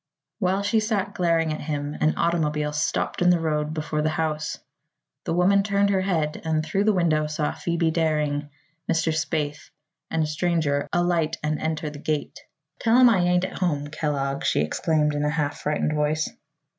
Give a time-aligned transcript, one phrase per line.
[0.39, 4.57] While she sat glaring at him an automobile stopped in the road before the house.
[5.25, 8.49] The woman turned her head and through the window saw Phoebe Daring,
[8.91, 9.13] Mr.
[9.13, 9.69] Spaythe
[10.09, 12.39] and a stranger alight and enter the gate.
[12.79, 16.27] "Tell 'em I ain't at home, Kellogg," she exclaimed in a half frightened voice.